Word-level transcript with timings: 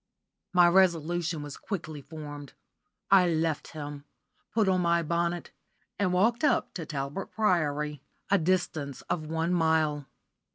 My 0.51 0.67
resolution 0.67 1.43
was 1.43 1.57
quickly 1.57 2.01
formed. 2.01 2.53
I 3.11 3.29
left 3.29 3.73
him, 3.73 4.05
put 4.51 4.67
on 4.67 4.81
my 4.81 5.03
bonnet, 5.03 5.51
and 5.99 6.11
walked 6.11 6.43
up 6.43 6.73
to 6.73 6.87
Talbot 6.87 7.29
Priory, 7.29 8.01
a 8.31 8.39
distance 8.39 9.03
of 9.03 9.27
one 9.27 9.53
mile. 9.53 10.07